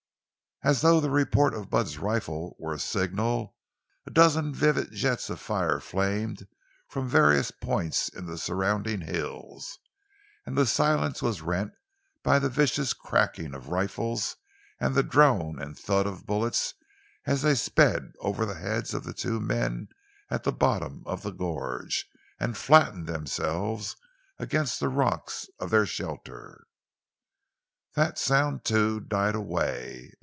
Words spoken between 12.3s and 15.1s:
the vicious cracking of rifles and the